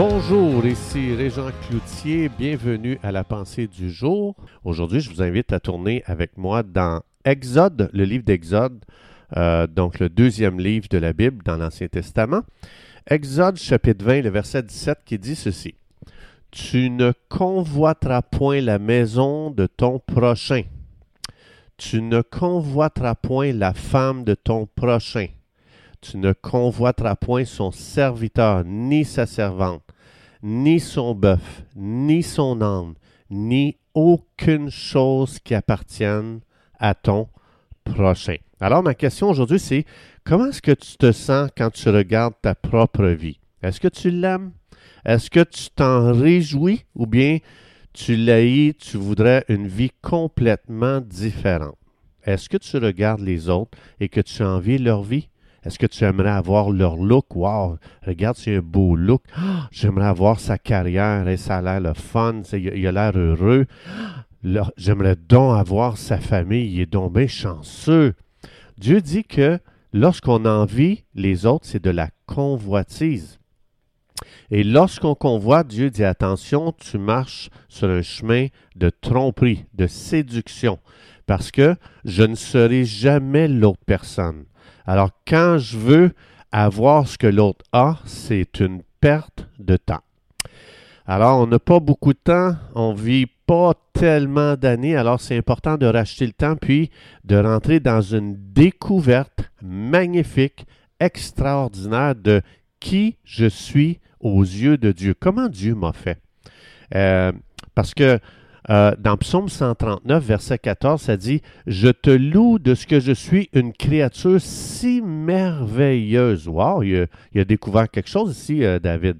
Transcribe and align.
Bonjour, 0.00 0.64
ici 0.64 1.12
Régent 1.12 1.50
Cloutier, 1.66 2.28
bienvenue 2.28 3.00
à 3.02 3.10
la 3.10 3.24
pensée 3.24 3.66
du 3.66 3.90
jour. 3.90 4.36
Aujourd'hui, 4.62 5.00
je 5.00 5.10
vous 5.10 5.22
invite 5.22 5.52
à 5.52 5.58
tourner 5.58 6.04
avec 6.06 6.38
moi 6.38 6.62
dans 6.62 7.02
Exode, 7.24 7.90
le 7.92 8.04
livre 8.04 8.22
d'Exode, 8.22 8.84
euh, 9.36 9.66
donc 9.66 9.98
le 9.98 10.08
deuxième 10.08 10.60
livre 10.60 10.86
de 10.88 10.98
la 10.98 11.12
Bible 11.12 11.42
dans 11.42 11.56
l'Ancien 11.56 11.88
Testament. 11.88 12.42
Exode 13.10 13.56
chapitre 13.56 14.04
20, 14.04 14.22
le 14.22 14.30
verset 14.30 14.62
17 14.62 14.98
qui 15.04 15.18
dit 15.18 15.34
ceci. 15.34 15.74
Tu 16.52 16.90
ne 16.90 17.12
convoiteras 17.28 18.22
point 18.22 18.60
la 18.60 18.78
maison 18.78 19.50
de 19.50 19.66
ton 19.66 19.98
prochain. 19.98 20.62
Tu 21.76 22.02
ne 22.02 22.22
convoiteras 22.22 23.16
point 23.16 23.52
la 23.52 23.74
femme 23.74 24.22
de 24.22 24.36
ton 24.36 24.68
prochain. 24.76 25.26
Tu 26.00 26.16
ne 26.16 26.32
convoiteras 26.32 27.16
point 27.16 27.44
son 27.44 27.72
serviteur, 27.72 28.62
ni 28.64 29.04
sa 29.04 29.26
servante, 29.26 29.82
ni 30.42 30.80
son 30.80 31.14
bœuf, 31.14 31.64
ni 31.76 32.22
son 32.22 32.60
âne, 32.60 32.94
ni 33.30 33.76
aucune 33.94 34.70
chose 34.70 35.38
qui 35.40 35.54
appartienne 35.54 36.40
à 36.78 36.94
ton 36.94 37.28
prochain. 37.84 38.36
Alors 38.60 38.82
ma 38.82 38.94
question 38.94 39.30
aujourd'hui, 39.30 39.58
c'est 39.58 39.84
comment 40.24 40.46
est-ce 40.46 40.62
que 40.62 40.72
tu 40.72 40.96
te 40.96 41.12
sens 41.12 41.50
quand 41.56 41.70
tu 41.70 41.88
regardes 41.88 42.34
ta 42.42 42.54
propre 42.54 43.06
vie? 43.06 43.38
Est-ce 43.62 43.80
que 43.80 43.88
tu 43.88 44.10
l'aimes? 44.10 44.52
Est-ce 45.04 45.30
que 45.30 45.44
tu 45.44 45.70
t'en 45.70 46.12
réjouis 46.12 46.84
ou 46.94 47.06
bien 47.06 47.38
tu 47.92 48.16
l'haïs, 48.16 48.74
tu 48.76 48.96
voudrais 48.96 49.44
une 49.48 49.66
vie 49.66 49.90
complètement 50.02 51.00
différente? 51.00 51.76
Est-ce 52.24 52.48
que 52.48 52.56
tu 52.56 52.76
regardes 52.76 53.20
les 53.20 53.48
autres 53.48 53.78
et 54.00 54.08
que 54.08 54.20
tu 54.20 54.42
envies 54.42 54.78
leur 54.78 55.02
vie? 55.02 55.28
Est-ce 55.64 55.78
que 55.78 55.86
tu 55.86 56.04
aimerais 56.04 56.30
avoir 56.30 56.70
leur 56.70 56.96
look? 56.96 57.34
Wow, 57.34 57.78
regarde, 58.06 58.36
c'est 58.36 58.56
un 58.56 58.60
beau 58.60 58.96
look. 58.96 59.22
Ah, 59.36 59.68
j'aimerais 59.70 60.06
avoir 60.06 60.40
sa 60.40 60.56
carrière 60.56 61.28
et 61.28 61.36
ça 61.36 61.58
a 61.58 61.62
l'air 61.62 61.80
le 61.80 61.94
fun, 61.94 62.42
il 62.52 62.86
a 62.86 62.92
l'air 62.92 63.18
heureux. 63.18 63.66
J'aimerais 64.76 65.16
donc 65.16 65.58
avoir 65.58 65.98
sa 65.98 66.18
famille, 66.18 66.72
il 66.72 66.80
est 66.80 66.86
donc 66.86 67.12
bien 67.12 67.26
chanceux. 67.26 68.14
Dieu 68.78 69.00
dit 69.00 69.24
que 69.24 69.58
lorsqu'on 69.92 70.44
envie 70.44 71.04
les 71.14 71.44
autres, 71.44 71.66
c'est 71.66 71.82
de 71.82 71.90
la 71.90 72.08
convoitise. 72.26 73.38
Et 74.50 74.64
lorsqu'on 74.64 75.14
convoite, 75.14 75.68
Dieu 75.68 75.90
dit 75.90 76.04
attention, 76.04 76.72
tu 76.72 76.98
marches 76.98 77.50
sur 77.68 77.88
un 77.88 78.02
chemin 78.02 78.46
de 78.76 78.90
tromperie, 78.90 79.64
de 79.74 79.86
séduction, 79.86 80.78
parce 81.26 81.50
que 81.50 81.76
je 82.04 82.22
ne 82.22 82.34
serai 82.34 82.84
jamais 82.84 83.48
l'autre 83.48 83.82
personne. 83.84 84.44
Alors 84.86 85.10
quand 85.26 85.58
je 85.58 85.76
veux 85.76 86.12
avoir 86.52 87.06
ce 87.06 87.18
que 87.18 87.26
l'autre 87.26 87.64
a, 87.72 87.98
c'est 88.04 88.60
une 88.60 88.82
perte 89.00 89.46
de 89.58 89.76
temps. 89.76 90.00
Alors 91.06 91.40
on 91.40 91.46
n'a 91.46 91.58
pas 91.58 91.80
beaucoup 91.80 92.12
de 92.12 92.18
temps, 92.18 92.54
on 92.74 92.92
vit 92.92 93.26
pas 93.46 93.72
tellement 93.94 94.56
d'années, 94.56 94.94
alors 94.94 95.20
c'est 95.20 95.36
important 95.36 95.76
de 95.76 95.86
racheter 95.86 96.26
le 96.26 96.32
temps 96.32 96.54
puis 96.56 96.90
de 97.24 97.36
rentrer 97.36 97.80
dans 97.80 98.02
une 98.02 98.36
découverte 98.52 99.50
magnifique, 99.62 100.66
extraordinaire 101.00 102.14
de 102.14 102.42
qui 102.78 103.16
je 103.24 103.46
suis 103.46 104.00
aux 104.20 104.42
yeux 104.42 104.76
de 104.76 104.92
Dieu. 104.92 105.14
Comment 105.18 105.48
Dieu 105.48 105.74
m'a 105.74 105.92
fait? 105.92 106.18
Euh, 106.94 107.32
parce 107.74 107.94
que 107.94 108.18
euh, 108.70 108.92
dans 108.98 109.16
Psaume 109.16 109.48
139, 109.48 110.24
verset 110.24 110.58
14, 110.58 111.00
ça 111.00 111.16
dit 111.16 111.42
Je 111.66 111.88
te 111.88 112.10
loue 112.10 112.58
de 112.58 112.74
ce 112.74 112.86
que 112.86 113.00
je 113.00 113.12
suis 113.12 113.48
une 113.52 113.72
créature 113.72 114.40
si 114.40 115.00
merveilleuse. 115.00 116.48
Wow, 116.48 116.82
il 116.82 117.08
a, 117.34 117.44
découvert 117.44 117.90
quelque 117.90 118.10
chose 118.10 118.36
ici, 118.36 118.64
euh, 118.64 118.78
David. 118.78 119.18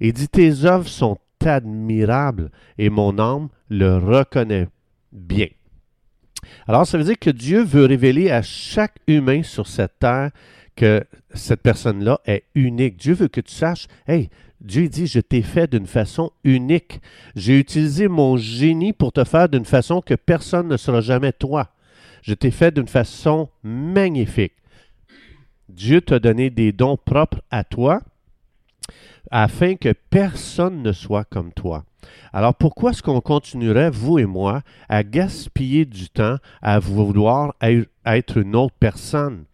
Il 0.00 0.12
dit 0.12 0.28
Tes 0.28 0.64
œuvres 0.64 0.88
sont 0.88 1.18
admirables 1.44 2.50
et 2.78 2.90
mon 2.90 3.18
âme 3.18 3.48
le 3.68 3.96
reconnaît 3.96 4.68
bien. 5.12 5.48
Alors, 6.66 6.86
ça 6.86 6.98
veut 6.98 7.04
dire 7.04 7.18
que 7.18 7.30
Dieu 7.30 7.62
veut 7.62 7.84
révéler 7.84 8.30
à 8.30 8.42
chaque 8.42 8.96
humain 9.06 9.42
sur 9.42 9.66
cette 9.66 9.98
terre 9.98 10.30
que 10.76 11.04
cette 11.34 11.62
personne-là 11.62 12.20
est 12.24 12.44
unique. 12.54 12.96
Dieu 12.96 13.14
veut 13.14 13.28
que 13.28 13.40
tu 13.40 13.52
saches, 13.52 13.86
hey, 14.06 14.30
Dieu 14.60 14.88
dit, 14.88 15.06
je 15.06 15.20
t'ai 15.20 15.42
fait 15.42 15.70
d'une 15.70 15.86
façon 15.86 16.32
unique. 16.44 17.00
J'ai 17.34 17.58
utilisé 17.58 18.08
mon 18.08 18.36
génie 18.36 18.92
pour 18.92 19.12
te 19.12 19.24
faire 19.24 19.48
d'une 19.48 19.64
façon 19.64 20.02
que 20.02 20.14
personne 20.14 20.68
ne 20.68 20.76
sera 20.76 21.00
jamais 21.00 21.32
toi. 21.32 21.68
Je 22.22 22.34
t'ai 22.34 22.50
fait 22.50 22.74
d'une 22.74 22.88
façon 22.88 23.48
magnifique. 23.62 24.52
Dieu 25.68 26.00
t'a 26.00 26.18
donné 26.18 26.50
des 26.50 26.72
dons 26.72 26.98
propres 26.98 27.40
à 27.50 27.64
toi 27.64 28.02
afin 29.30 29.76
que 29.76 29.94
personne 30.10 30.82
ne 30.82 30.92
soit 30.92 31.24
comme 31.24 31.52
toi. 31.52 31.84
Alors 32.32 32.54
pourquoi 32.54 32.90
est-ce 32.90 33.02
qu'on 33.02 33.20
continuerait, 33.20 33.90
vous 33.90 34.18
et 34.18 34.26
moi, 34.26 34.62
à 34.88 35.02
gaspiller 35.02 35.84
du 35.84 36.08
temps 36.08 36.36
à 36.60 36.78
vouloir 36.78 37.54
être 38.04 38.36
une 38.36 38.56
autre 38.56 38.74
personne? 38.78 39.44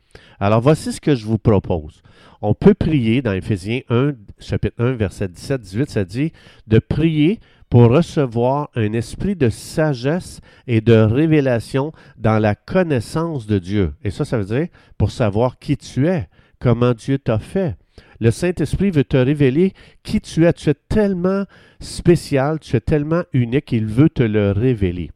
Alors 0.41 0.60
voici 0.60 0.93
ce 0.93 1.00
que 1.00 1.15
je 1.15 1.27
vous 1.27 1.38
propose. 1.38 2.03
On 2.43 2.54
peut 2.54 2.75
prier 2.75 3.22
dans 3.22 3.32
Éphésiens 3.32 3.81
1, 3.88 4.12
chapitre 4.38 4.82
1, 4.82 4.93
verset 4.93 5.28
17-18, 5.28 5.88
ça 5.88 6.04
dit 6.04 6.32
de 6.66 6.78
prier 6.78 7.41
pour 7.71 7.91
recevoir 7.91 8.71
un 8.75 8.93
esprit 8.93 9.34
de 9.34 9.49
sagesse 9.49 10.41
et 10.66 10.81
de 10.81 10.94
révélation 10.94 11.93
dans 12.19 12.38
la 12.38 12.54
connaissance 12.54 13.47
de 13.47 13.59
Dieu. 13.59 13.94
Et 14.04 14.10
ça, 14.10 14.25
ça 14.25 14.38
veut 14.38 14.44
dire 14.44 14.69
pour 14.99 15.10
savoir 15.10 15.59
qui 15.59 15.77
tu 15.77 16.06
es, 16.06 16.28
comment 16.60 16.93
Dieu 16.93 17.19
t'a 17.19 17.38
fait. 17.38 17.77
Le 18.21 18.31
Saint-Esprit 18.31 18.91
veut 18.91 19.04
te 19.04 19.16
révéler 19.16 19.72
qui 20.03 20.21
tu 20.21 20.47
es. 20.47 20.53
Tu 20.53 20.71
es 20.71 20.75
tellement 20.88 21.44
spécial, 21.81 22.59
tu 22.60 22.77
es 22.77 22.81
tellement 22.81 23.25
unique, 23.33 23.72
il 23.72 23.87
veut 23.87 24.09
te 24.09 24.22
le 24.22 24.53
révéler. 24.53 25.10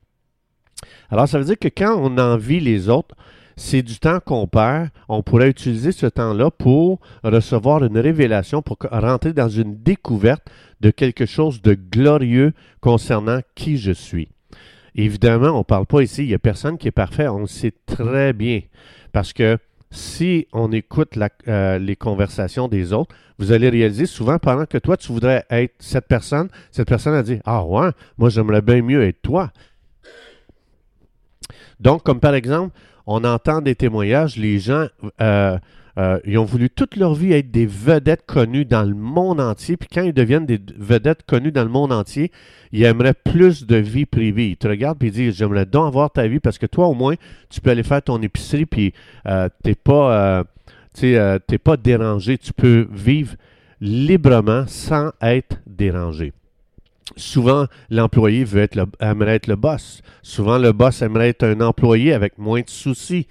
Alors, 1.10 1.28
ça 1.28 1.38
veut 1.38 1.44
dire 1.44 1.58
que 1.58 1.68
quand 1.68 1.96
on 1.98 2.18
envie 2.18 2.60
les 2.60 2.88
autres, 2.88 3.14
c'est 3.60 3.82
du 3.82 3.98
temps 3.98 4.20
qu'on 4.20 4.46
perd. 4.46 4.88
On 5.06 5.22
pourrait 5.22 5.50
utiliser 5.50 5.92
ce 5.92 6.06
temps-là 6.06 6.50
pour 6.50 6.98
recevoir 7.22 7.84
une 7.84 7.98
révélation, 7.98 8.62
pour 8.62 8.78
rentrer 8.90 9.34
dans 9.34 9.50
une 9.50 9.76
découverte 9.82 10.50
de 10.80 10.90
quelque 10.90 11.26
chose 11.26 11.60
de 11.60 11.74
glorieux 11.74 12.54
concernant 12.80 13.40
qui 13.54 13.76
je 13.76 13.92
suis. 13.92 14.28
Évidemment, 14.94 15.50
on 15.50 15.58
ne 15.58 15.62
parle 15.62 15.84
pas 15.84 16.00
ici, 16.00 16.22
il 16.22 16.28
n'y 16.28 16.34
a 16.34 16.38
personne 16.38 16.78
qui 16.78 16.88
est 16.88 16.90
parfait, 16.90 17.28
on 17.28 17.40
le 17.40 17.46
sait 17.46 17.74
très 17.84 18.32
bien. 18.32 18.62
Parce 19.12 19.34
que 19.34 19.58
si 19.90 20.48
on 20.54 20.72
écoute 20.72 21.18
euh, 21.46 21.78
les 21.78 21.96
conversations 21.96 22.66
des 22.66 22.94
autres, 22.94 23.14
vous 23.38 23.52
allez 23.52 23.68
réaliser 23.68 24.06
souvent 24.06 24.38
pendant 24.38 24.64
que 24.64 24.78
toi, 24.78 24.96
tu 24.96 25.12
voudrais 25.12 25.44
être 25.50 25.74
cette 25.78 26.08
personne, 26.08 26.48
cette 26.70 26.88
personne 26.88 27.14
a 27.14 27.22
dit 27.22 27.40
Ah 27.44 27.62
ouais, 27.62 27.90
moi 28.16 28.30
j'aimerais 28.30 28.62
bien 28.62 28.80
mieux 28.80 29.02
être 29.02 29.20
toi. 29.20 29.52
Donc, 31.78 32.02
comme 32.02 32.20
par 32.20 32.34
exemple, 32.34 32.74
on 33.12 33.24
entend 33.24 33.60
des 33.60 33.74
témoignages, 33.74 34.36
les 34.36 34.60
gens, 34.60 34.86
euh, 35.20 35.58
euh, 35.98 36.20
ils 36.24 36.38
ont 36.38 36.44
voulu 36.44 36.70
toute 36.70 36.94
leur 36.94 37.12
vie 37.14 37.32
être 37.32 37.50
des 37.50 37.66
vedettes 37.66 38.24
connues 38.24 38.64
dans 38.64 38.84
le 38.84 38.94
monde 38.94 39.40
entier, 39.40 39.76
puis 39.76 39.88
quand 39.92 40.02
ils 40.02 40.12
deviennent 40.12 40.46
des 40.46 40.60
vedettes 40.78 41.24
connues 41.26 41.50
dans 41.50 41.64
le 41.64 41.70
monde 41.70 41.92
entier, 41.92 42.30
ils 42.70 42.84
aimeraient 42.84 43.14
plus 43.14 43.66
de 43.66 43.74
vie 43.74 44.06
privée. 44.06 44.50
Ils 44.50 44.56
te 44.56 44.68
regardent 44.68 45.02
et 45.02 45.08
ils 45.08 45.12
disent 45.12 45.36
J'aimerais 45.36 45.66
donc 45.66 45.88
avoir 45.88 46.12
ta 46.12 46.28
vie 46.28 46.38
parce 46.38 46.56
que 46.56 46.66
toi, 46.66 46.86
au 46.86 46.94
moins, 46.94 47.16
tu 47.48 47.60
peux 47.60 47.70
aller 47.70 47.82
faire 47.82 48.00
ton 48.00 48.22
épicerie, 48.22 48.66
puis 48.66 48.94
euh, 49.26 49.48
tu 49.64 49.70
n'es 49.70 49.74
pas, 49.74 50.44
pas 51.64 51.76
dérangé. 51.76 52.38
Tu 52.38 52.52
peux 52.52 52.86
vivre 52.92 53.34
librement 53.80 54.66
sans 54.68 55.10
être 55.20 55.56
dérangé. 55.66 56.32
Souvent, 57.16 57.66
l'employé 57.90 58.44
veut 58.44 58.62
être 58.62 58.86
aimerait 59.00 59.36
être 59.36 59.46
le 59.46 59.56
boss. 59.56 60.02
Souvent, 60.22 60.58
le 60.58 60.72
boss 60.72 61.02
aimerait 61.02 61.30
être 61.30 61.44
un 61.44 61.60
employé 61.60 62.12
avec 62.12 62.38
moins 62.38 62.60
de 62.60 62.70
soucis. 62.70 63.26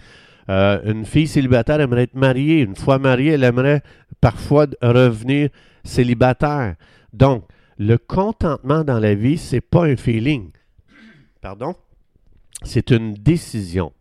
Euh, 0.49 0.79
une 0.85 1.05
fille 1.05 1.27
célibataire 1.27 1.79
aimerait 1.79 2.03
être 2.03 2.15
mariée. 2.15 2.61
Une 2.61 2.75
fois 2.75 2.99
mariée, 2.99 3.31
elle 3.33 3.43
aimerait 3.43 3.81
parfois 4.19 4.67
revenir 4.81 5.49
célibataire. 5.83 6.75
Donc, 7.13 7.45
le 7.77 7.97
contentement 7.97 8.83
dans 8.83 8.99
la 8.99 9.15
vie, 9.15 9.37
c'est 9.37 9.61
pas 9.61 9.85
un 9.85 9.95
feeling. 9.95 10.51
Pardon? 11.41 11.75
C'est 12.63 12.91
une 12.91 13.13
décision. 13.13 13.93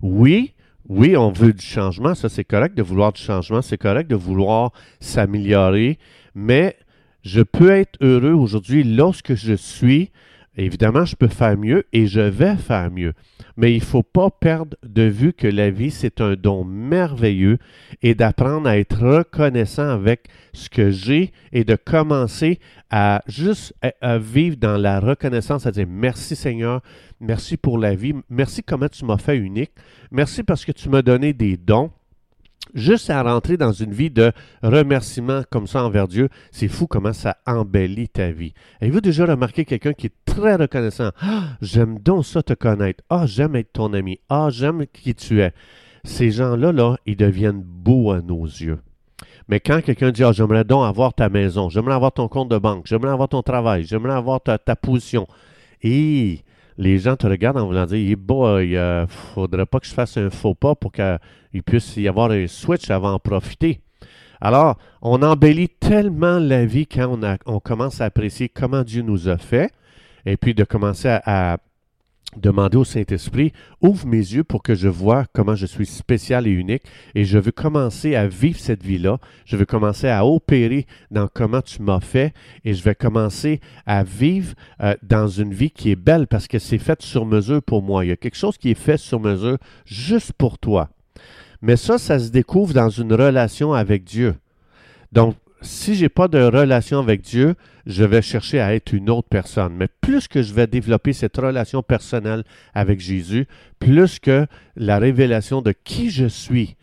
Oui, 0.00 0.54
oui, 0.88 1.16
on 1.16 1.32
veut 1.32 1.52
du 1.52 1.64
changement, 1.64 2.14
ça 2.14 2.28
c'est 2.28 2.44
correct 2.44 2.76
de 2.76 2.82
vouloir 2.82 3.12
du 3.12 3.20
changement, 3.20 3.62
c'est 3.62 3.78
correct 3.78 4.08
de 4.08 4.16
vouloir 4.16 4.70
s'améliorer, 5.00 5.98
mais 6.34 6.76
je 7.24 7.40
peux 7.40 7.70
être 7.70 7.98
heureux 8.00 8.32
aujourd'hui 8.32 8.84
lorsque 8.84 9.34
je 9.34 9.54
suis. 9.54 10.10
Évidemment, 10.56 11.04
je 11.04 11.16
peux 11.16 11.26
faire 11.26 11.58
mieux 11.58 11.84
et 11.92 12.06
je 12.06 12.20
vais 12.20 12.54
faire 12.54 12.88
mieux. 12.88 13.12
Mais 13.56 13.72
il 13.72 13.80
ne 13.80 13.84
faut 13.84 14.04
pas 14.04 14.30
perdre 14.30 14.76
de 14.84 15.02
vue 15.02 15.32
que 15.32 15.48
la 15.48 15.70
vie, 15.70 15.90
c'est 15.90 16.20
un 16.20 16.34
don 16.34 16.64
merveilleux 16.64 17.58
et 18.02 18.14
d'apprendre 18.14 18.68
à 18.68 18.78
être 18.78 19.00
reconnaissant 19.00 19.88
avec 19.88 20.28
ce 20.52 20.68
que 20.68 20.90
j'ai 20.92 21.32
et 21.52 21.64
de 21.64 21.74
commencer 21.74 22.60
à 22.88 23.22
juste 23.26 23.74
vivre 24.02 24.56
dans 24.56 24.76
la 24.76 25.00
reconnaissance, 25.00 25.66
à 25.66 25.72
dire 25.72 25.88
merci 25.88 26.36
Seigneur, 26.36 26.82
merci 27.18 27.56
pour 27.56 27.76
la 27.76 27.96
vie, 27.96 28.14
merci 28.30 28.62
comment 28.62 28.88
tu 28.88 29.04
m'as 29.04 29.18
fait 29.18 29.36
unique, 29.36 29.72
merci 30.12 30.44
parce 30.44 30.64
que 30.64 30.70
tu 30.70 30.88
m'as 30.88 31.02
donné 31.02 31.32
des 31.32 31.56
dons 31.56 31.90
juste 32.74 33.10
à 33.10 33.22
rentrer 33.22 33.56
dans 33.56 33.72
une 33.72 33.92
vie 33.92 34.10
de 34.10 34.32
remerciement 34.62 35.42
comme 35.50 35.66
ça 35.66 35.84
envers 35.84 36.08
Dieu, 36.08 36.28
c'est 36.50 36.68
fou 36.68 36.86
comment 36.86 37.12
ça 37.12 37.36
embellit 37.46 38.08
ta 38.08 38.30
vie. 38.30 38.52
Avez-vous 38.80 39.00
déjà 39.00 39.26
remarqué 39.26 39.64
quelqu'un 39.64 39.92
qui 39.92 40.06
est 40.06 40.14
très 40.24 40.56
reconnaissant? 40.56 41.10
Ah, 41.20 41.56
j'aime 41.62 41.98
donc 41.98 42.26
ça 42.26 42.42
te 42.42 42.54
connaître. 42.54 43.02
Ah, 43.08 43.26
j'aime 43.26 43.56
être 43.56 43.72
ton 43.72 43.92
ami. 43.92 44.20
Ah, 44.28 44.48
j'aime 44.50 44.86
qui 44.92 45.14
tu 45.14 45.40
es. 45.40 45.52
Ces 46.04 46.30
gens-là, 46.30 46.72
là, 46.72 46.96
ils 47.06 47.16
deviennent 47.16 47.62
beaux 47.62 48.10
à 48.10 48.20
nos 48.20 48.44
yeux. 48.44 48.80
Mais 49.48 49.60
quand 49.60 49.82
quelqu'un 49.82 50.10
dit, 50.10 50.24
ah, 50.24 50.32
j'aimerais 50.32 50.64
donc 50.64 50.84
avoir 50.84 51.14
ta 51.14 51.28
maison, 51.28 51.68
j'aimerais 51.68 51.94
avoir 51.94 52.12
ton 52.12 52.28
compte 52.28 52.50
de 52.50 52.58
banque, 52.58 52.86
j'aimerais 52.86 53.12
avoir 53.12 53.28
ton 53.28 53.42
travail, 53.42 53.84
j'aimerais 53.84 54.14
avoir 54.14 54.42
ta, 54.42 54.58
ta 54.58 54.74
position, 54.74 55.26
et 55.82 56.40
les 56.76 56.98
gens 56.98 57.16
te 57.16 57.26
regardent 57.26 57.58
en 57.58 57.66
voulant 57.66 57.86
dire, 57.86 57.98
il 57.98 58.16
boy, 58.16 58.70
il 58.70 59.06
faudrait 59.08 59.66
pas 59.66 59.80
que 59.80 59.86
je 59.86 59.94
fasse 59.94 60.16
un 60.16 60.30
faux 60.30 60.54
pas 60.54 60.74
pour 60.74 60.92
qu'il 60.92 61.62
puisse 61.64 61.96
y 61.96 62.08
avoir 62.08 62.30
un 62.30 62.46
switch 62.46 62.90
avant 62.90 63.12
d'en 63.12 63.18
profiter. 63.18 63.80
Alors, 64.40 64.76
on 65.00 65.22
embellit 65.22 65.68
tellement 65.68 66.38
la 66.38 66.66
vie 66.66 66.86
quand 66.86 67.18
on 67.46 67.60
commence 67.60 68.00
à 68.00 68.06
apprécier 68.06 68.48
comment 68.48 68.82
Dieu 68.82 69.02
nous 69.02 69.28
a 69.28 69.38
fait, 69.38 69.72
et 70.26 70.36
puis 70.36 70.54
de 70.54 70.64
commencer 70.64 71.18
à 71.24 71.58
demander 72.36 72.76
au 72.76 72.84
Saint-Esprit, 72.84 73.52
ouvre 73.80 74.06
mes 74.06 74.16
yeux 74.16 74.44
pour 74.44 74.62
que 74.62 74.74
je 74.74 74.88
vois 74.88 75.26
comment 75.32 75.54
je 75.54 75.66
suis 75.66 75.86
spécial 75.86 76.46
et 76.46 76.50
unique 76.50 76.84
et 77.14 77.24
je 77.24 77.38
veux 77.38 77.52
commencer 77.52 78.14
à 78.14 78.26
vivre 78.26 78.58
cette 78.58 78.82
vie-là. 78.82 79.18
Je 79.44 79.56
veux 79.56 79.64
commencer 79.64 80.08
à 80.08 80.26
opérer 80.26 80.86
dans 81.10 81.28
comment 81.32 81.62
tu 81.62 81.82
m'as 81.82 82.00
fait 82.00 82.34
et 82.64 82.74
je 82.74 82.82
vais 82.82 82.94
commencer 82.94 83.60
à 83.86 84.04
vivre 84.04 84.54
euh, 84.80 84.94
dans 85.02 85.28
une 85.28 85.52
vie 85.52 85.70
qui 85.70 85.90
est 85.90 85.96
belle 85.96 86.26
parce 86.26 86.46
que 86.46 86.58
c'est 86.58 86.78
fait 86.78 87.02
sur 87.02 87.26
mesure 87.26 87.62
pour 87.62 87.82
moi. 87.82 88.04
Il 88.04 88.08
y 88.08 88.12
a 88.12 88.16
quelque 88.16 88.36
chose 88.36 88.58
qui 88.58 88.70
est 88.70 88.78
fait 88.78 88.98
sur 88.98 89.20
mesure 89.20 89.58
juste 89.84 90.32
pour 90.32 90.58
toi. 90.58 90.90
Mais 91.62 91.76
ça, 91.76 91.98
ça 91.98 92.18
se 92.18 92.30
découvre 92.30 92.74
dans 92.74 92.90
une 92.90 93.12
relation 93.14 93.72
avec 93.72 94.04
Dieu. 94.04 94.34
Donc, 95.12 95.36
si 95.62 95.94
j'ai 95.94 96.10
pas 96.10 96.28
de 96.28 96.38
relation 96.38 96.98
avec 96.98 97.22
Dieu, 97.22 97.54
je 97.86 98.04
vais 98.04 98.22
chercher 98.22 98.60
à 98.60 98.74
être 98.74 98.92
une 98.92 99.10
autre 99.10 99.28
personne. 99.28 99.74
Mais 99.74 99.88
plus 100.00 100.28
que 100.28 100.42
je 100.42 100.54
vais 100.54 100.66
développer 100.66 101.12
cette 101.12 101.36
relation 101.36 101.82
personnelle 101.82 102.44
avec 102.74 103.00
Jésus, 103.00 103.46
plus 103.78 104.18
que 104.18 104.46
la 104.76 104.98
révélation 104.98 105.62
de 105.62 105.72
qui 105.72 106.10
je 106.10 106.26
suis, 106.26 106.76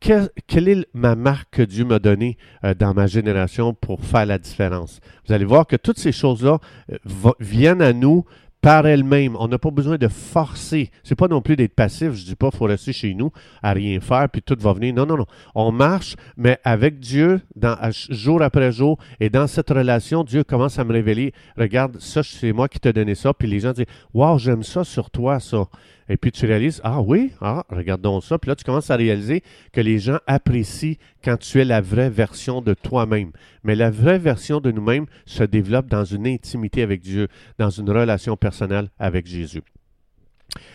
quelle 0.00 0.68
est 0.68 0.86
ma 0.94 1.16
marque 1.16 1.48
que 1.50 1.62
Dieu 1.62 1.84
m'a 1.84 1.98
donnée 1.98 2.36
euh, 2.64 2.74
dans 2.74 2.94
ma 2.94 3.06
génération 3.06 3.74
pour 3.74 4.04
faire 4.04 4.26
la 4.26 4.38
différence. 4.38 5.00
Vous 5.26 5.34
allez 5.34 5.44
voir 5.44 5.66
que 5.66 5.76
toutes 5.76 5.98
ces 5.98 6.12
choses-là 6.12 6.58
euh, 6.92 7.30
viennent 7.40 7.82
à 7.82 7.92
nous 7.92 8.24
par 8.60 8.86
elle-même. 8.86 9.36
On 9.38 9.48
n'a 9.48 9.58
pas 9.58 9.70
besoin 9.70 9.98
de 9.98 10.08
forcer. 10.08 10.90
C'est 11.02 11.14
pas 11.14 11.28
non 11.28 11.40
plus 11.40 11.56
d'être 11.56 11.74
passif. 11.74 12.12
Je 12.12 12.24
dis 12.24 12.34
pas 12.34 12.50
faut 12.50 12.64
rester 12.64 12.92
chez 12.92 13.14
nous 13.14 13.30
à 13.62 13.72
rien 13.72 14.00
faire 14.00 14.28
puis 14.28 14.42
tout 14.42 14.56
va 14.58 14.72
venir. 14.72 14.94
Non, 14.94 15.06
non, 15.06 15.16
non. 15.16 15.26
On 15.54 15.72
marche, 15.72 16.16
mais 16.36 16.58
avec 16.64 16.98
Dieu, 16.98 17.40
jour 18.10 18.42
après 18.42 18.72
jour, 18.72 18.98
et 19.20 19.30
dans 19.30 19.46
cette 19.46 19.70
relation, 19.70 20.24
Dieu 20.24 20.44
commence 20.44 20.78
à 20.78 20.84
me 20.84 20.92
révéler. 20.92 21.32
Regarde, 21.56 21.98
ça, 22.00 22.22
c'est 22.22 22.52
moi 22.52 22.68
qui 22.68 22.80
t'ai 22.80 22.92
donné 22.92 23.14
ça. 23.14 23.32
Puis 23.32 23.48
les 23.48 23.60
gens 23.60 23.72
disent, 23.72 23.86
waouh, 24.12 24.38
j'aime 24.38 24.62
ça 24.62 24.84
sur 24.84 25.10
toi, 25.10 25.40
ça. 25.40 25.66
Et 26.08 26.16
puis 26.16 26.32
tu 26.32 26.46
réalises, 26.46 26.80
ah 26.84 27.00
oui, 27.00 27.32
ah, 27.40 27.64
regardons 27.68 28.20
ça. 28.20 28.38
Puis 28.38 28.48
là, 28.48 28.56
tu 28.56 28.64
commences 28.64 28.90
à 28.90 28.96
réaliser 28.96 29.42
que 29.72 29.80
les 29.80 29.98
gens 29.98 30.18
apprécient 30.26 30.96
quand 31.22 31.36
tu 31.36 31.60
es 31.60 31.64
la 31.64 31.80
vraie 31.80 32.10
version 32.10 32.60
de 32.60 32.74
toi-même. 32.74 33.30
Mais 33.62 33.74
la 33.74 33.90
vraie 33.90 34.18
version 34.18 34.60
de 34.60 34.70
nous-mêmes 34.70 35.06
se 35.26 35.44
développe 35.44 35.86
dans 35.86 36.04
une 36.04 36.26
intimité 36.26 36.82
avec 36.82 37.02
Dieu, 37.02 37.28
dans 37.58 37.70
une 37.70 37.90
relation 37.90 38.36
personnelle 38.36 38.88
avec 38.98 39.26
Jésus. 39.26 39.62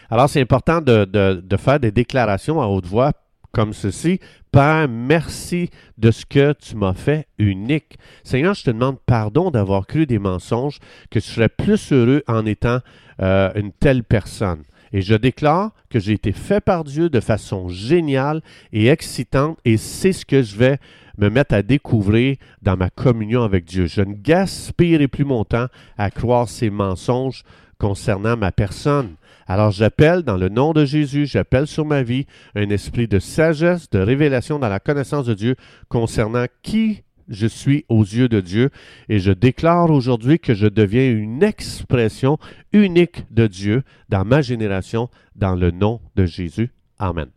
Alors, 0.09 0.30
c'est 0.30 0.41
important 0.41 0.81
de, 0.81 1.06
de, 1.06 1.57
faire 1.57 1.79
des 1.79 1.91
déclarations 1.91 2.62
à 2.62 2.68
haute 2.68 2.86
voix 2.86 3.12
comme 3.51 3.74
ceci. 3.74 4.19
Père, 4.51 4.88
merci 4.88 5.69
de 5.97 6.12
ce 6.12 6.25
que 6.25 6.53
tu 6.53 6.75
m'as 6.75 6.94
fait 6.94 7.27
unique. 7.38 7.97
Seigneur, 8.24 8.53
je 8.53 8.63
te 8.63 8.71
demande 8.71 8.97
pardon 9.06 9.51
d'avoir 9.51 9.88
cru 9.88 10.06
des 10.06 10.19
mensonges, 10.19 10.79
que 11.09 11.19
je 11.19 11.25
serais 11.25 11.50
plus 11.50 11.91
heureux 11.91 12.24
en 12.27 12.45
étant 12.45 12.79
euh, 13.21 13.51
une 13.56 13.71
telle 13.71 14.03
personne. 14.03 14.63
Et 14.94 15.01
je 15.01 15.16
déclare 15.16 15.72
que 15.90 16.00
j'ai 16.00 16.13
été 16.13 16.31
fait 16.31 16.62
par 16.62 16.84
Dieu 16.84 17.10
de 17.10 17.19
façon 17.19 17.68
géniale 17.68 18.42
et 18.72 18.88
excitante 18.88 19.57
et 19.66 19.78
c'est 19.78 20.13
ce 20.13 20.25
que 20.25 20.44
je 20.44 20.56
vais 20.56 20.78
me 21.18 21.30
mettre 21.30 21.56
à 21.56 21.63
découvrir 21.63 22.38
dans 22.62 22.78
ma 22.78 22.90
communion 22.90 23.44
avec 23.44 23.66
Dieu. 23.66 23.88
Je 23.88 24.01
ne 24.01 24.13
gaspillerai 24.13 25.07
plus 25.07 25.25
mon 25.25 25.44
temps 25.45 25.68
à 25.98 26.12
croire 26.12 26.48
ces 26.48 26.69
mensonges 26.69 27.44
concernant 27.80 28.38
ma 28.38 28.51
personne. 28.51 29.16
Alors 29.48 29.72
j'appelle 29.72 30.22
dans 30.22 30.38
le 30.38 30.50
nom 30.50 30.74
de 30.74 30.86
Jésus, 30.86 31.25
j'appelle 31.25 31.68
sur 31.68 31.86
ma 31.86 32.04
vie 32.04 32.25
un 32.56 32.69
esprit 32.69 33.07
de 33.07 33.19
sagesse, 33.19 33.89
de 33.89 34.00
révélation 34.00 34.60
dans 34.60 34.69
la 34.69 34.80
connaissance 34.80 35.25
de 35.25 35.34
Dieu 35.34 35.56
concernant 35.89 36.46
qui 36.62 37.04
je 37.28 37.48
suis 37.48 37.86
aux 37.90 38.04
yeux 38.04 38.30
de 38.30 38.40
Dieu 38.40 38.70
et 39.10 39.20
je 39.20 39.31
déclare 39.31 39.90
aujourd'hui 39.90 40.40
que 40.40 40.54
je 40.54 40.68
deviens 40.68 41.10
une 41.10 41.44
expression 41.44 42.38
unique 42.72 43.25
de 43.31 43.48
Dieu 43.48 43.84
dans 44.10 44.25
ma 44.25 44.42
génération, 44.42 45.10
dans 45.36 45.56
le 45.56 45.72
nom 45.72 46.02
de 46.16 46.25
Jésus. 46.25 46.72
Amen. 47.00 47.28